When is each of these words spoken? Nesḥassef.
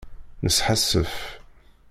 Nesḥassef. 0.45 1.13